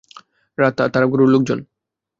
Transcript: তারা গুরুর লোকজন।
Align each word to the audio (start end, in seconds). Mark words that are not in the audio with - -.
তারা 0.87 1.05
গুরুর 1.05 1.29
লোকজন। 1.29 1.59